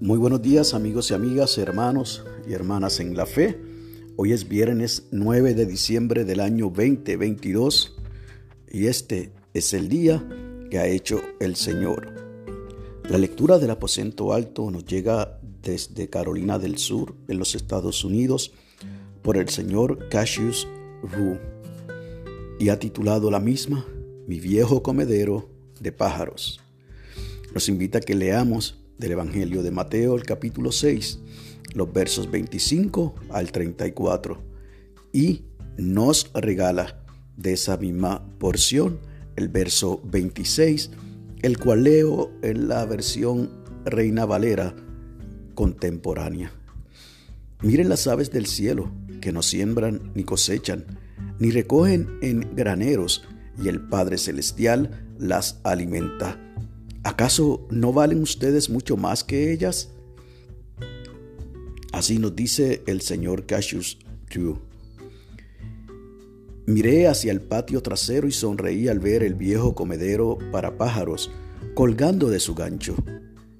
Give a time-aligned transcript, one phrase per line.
[0.00, 3.60] Muy buenos días amigos y amigas, hermanos y hermanas en la fe.
[4.16, 7.96] Hoy es viernes 9 de diciembre del año 2022
[8.70, 10.26] y este es el día
[10.70, 12.14] que ha hecho el Señor.
[13.08, 18.52] La lectura del aposento alto nos llega desde Carolina del Sur, en los Estados Unidos,
[19.22, 20.66] por el señor Cassius
[21.02, 21.38] Rue
[22.58, 23.86] y ha titulado la misma
[24.26, 25.48] Mi viejo comedero
[25.80, 26.60] de pájaros.
[27.54, 31.20] Nos invita a que leamos del Evangelio de Mateo, el capítulo 6,
[31.74, 34.42] los versos 25 al 34,
[35.12, 35.44] y
[35.76, 37.04] nos regala
[37.36, 38.98] de esa misma porción
[39.36, 40.90] el verso 26,
[41.42, 43.50] el cual leo en la versión
[43.84, 44.74] Reina Valera
[45.54, 46.52] contemporánea.
[47.62, 48.90] Miren las aves del cielo,
[49.20, 50.84] que no siembran ni cosechan,
[51.38, 53.24] ni recogen en graneros,
[53.62, 56.47] y el Padre Celestial las alimenta.
[57.04, 59.90] ¿Acaso no valen ustedes mucho más que ellas?
[61.92, 64.56] Así nos dice el señor Cassius True.
[66.66, 71.30] Miré hacia el patio trasero y sonreí al ver el viejo comedero para pájaros
[71.74, 72.94] colgando de su gancho.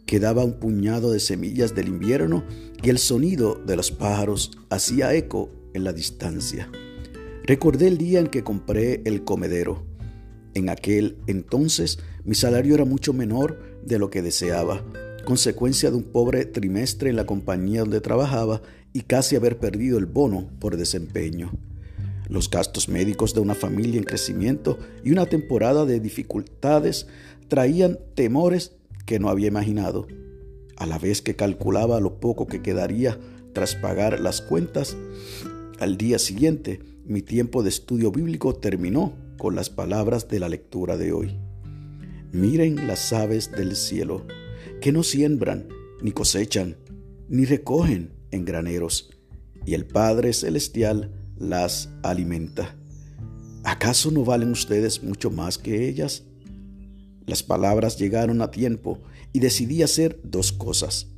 [0.05, 2.44] Quedaba un puñado de semillas del invierno
[2.83, 6.70] y el sonido de los pájaros hacía eco en la distancia.
[7.44, 9.88] Recordé el día en que compré el comedero.
[10.54, 14.84] En aquel entonces mi salario era mucho menor de lo que deseaba,
[15.24, 20.06] consecuencia de un pobre trimestre en la compañía donde trabajaba y casi haber perdido el
[20.06, 21.52] bono por desempeño.
[22.28, 27.06] Los gastos médicos de una familia en crecimiento y una temporada de dificultades
[27.48, 28.72] traían temores
[29.06, 30.06] que no había imaginado.
[30.76, 33.19] A la vez que calculaba lo poco que quedaría
[33.54, 34.96] tras pagar las cuentas,
[35.80, 40.98] al día siguiente mi tiempo de estudio bíblico terminó con las palabras de la lectura
[40.98, 41.39] de hoy.
[42.33, 44.27] Miren las aves del cielo,
[44.82, 45.69] que no siembran,
[46.03, 46.76] ni cosechan,
[47.28, 49.10] ni recogen en graneros,
[49.65, 52.76] y el Padre Celestial las alimenta.
[53.65, 56.25] ¿Acaso no valen ustedes mucho más que ellas?
[57.26, 59.00] Las palabras llegaron a tiempo
[59.32, 61.09] y decidí hacer dos cosas.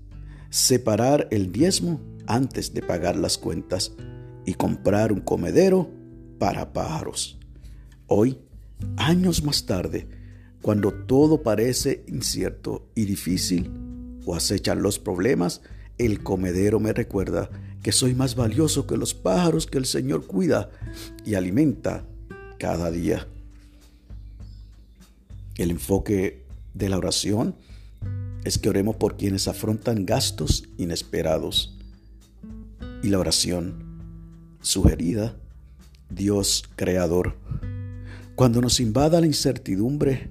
[0.51, 3.93] Separar el diezmo antes de pagar las cuentas
[4.45, 5.91] y comprar un comedero
[6.39, 7.40] para pájaros.
[8.13, 8.39] Hoy,
[8.97, 10.09] años más tarde,
[10.63, 13.71] cuando todo parece incierto y difícil
[14.27, 15.63] o acechan los problemas,
[15.97, 17.49] el comedero me recuerda
[17.85, 20.71] que soy más valioso que los pájaros que el Señor cuida
[21.25, 22.05] y alimenta
[22.59, 23.29] cada día.
[25.55, 26.45] El enfoque
[26.75, 27.55] de la oración
[28.43, 31.79] es que oremos por quienes afrontan gastos inesperados.
[33.05, 34.01] Y la oración
[34.63, 35.37] sugerida,
[36.09, 37.37] Dios Creador.
[38.41, 40.31] Cuando nos invada la incertidumbre,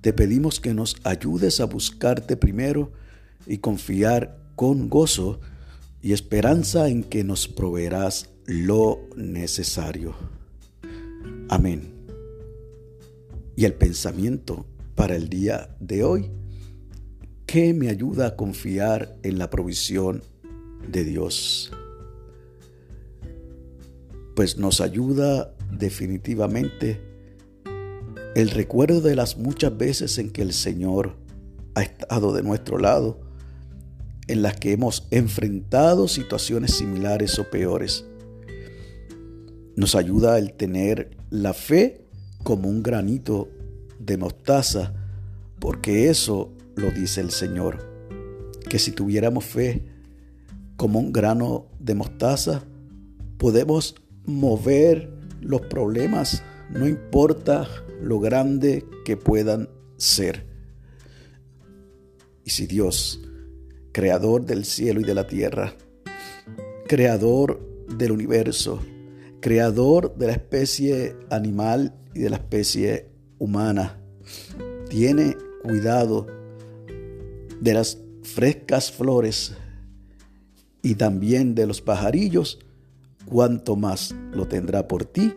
[0.00, 2.90] te pedimos que nos ayudes a buscarte primero
[3.46, 5.40] y confiar con gozo
[6.00, 10.14] y esperanza en que nos proveerás lo necesario.
[11.50, 11.92] Amén.
[13.56, 16.30] Y el pensamiento para el día de hoy,
[17.44, 20.22] que me ayuda a confiar en la provisión
[20.90, 21.70] de Dios
[24.40, 27.09] pues nos ayuda definitivamente
[28.34, 31.16] el recuerdo de las muchas veces en que el Señor
[31.74, 33.20] ha estado de nuestro lado,
[34.28, 38.04] en las que hemos enfrentado situaciones similares o peores.
[39.74, 42.06] Nos ayuda el tener la fe
[42.44, 43.48] como un granito
[43.98, 44.94] de mostaza,
[45.58, 47.88] porque eso lo dice el Señor,
[48.68, 49.84] que si tuviéramos fe
[50.76, 52.62] como un grano de mostaza,
[53.36, 57.66] podemos mover los problemas, no importa
[58.02, 60.46] lo grande que puedan ser.
[62.44, 63.20] Y si Dios,
[63.92, 65.74] creador del cielo y de la tierra,
[66.88, 68.80] creador del universo,
[69.40, 74.00] creador de la especie animal y de la especie humana,
[74.88, 76.26] tiene cuidado
[77.60, 79.54] de las frescas flores
[80.82, 82.58] y también de los pajarillos,
[83.26, 85.34] cuánto más lo tendrá por ti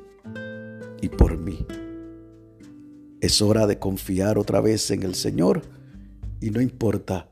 [1.02, 1.66] y por mí.
[3.24, 5.62] Es hora de confiar otra vez en el Señor.
[6.42, 7.30] Y no importa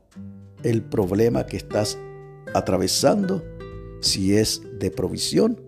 [0.62, 1.98] el problema que estás
[2.54, 3.44] atravesando,
[4.00, 5.60] si es de provisión,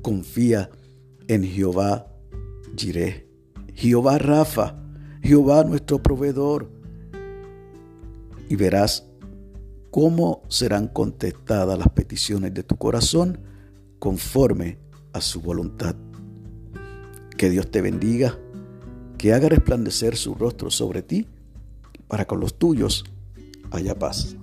[0.00, 0.70] confía
[1.26, 2.06] en Jehová
[2.76, 3.28] Jireh,
[3.74, 4.80] Jehová Rafa,
[5.20, 6.70] Jehová nuestro proveedor,
[8.48, 9.08] y verás
[9.90, 13.40] cómo serán contestadas las peticiones de tu corazón
[13.98, 14.78] conforme
[15.12, 15.96] a su voluntad.
[17.36, 18.38] Que Dios te bendiga,
[19.18, 21.26] que haga resplandecer su rostro sobre ti,
[22.08, 23.04] para con los tuyos
[23.70, 24.36] haya paz.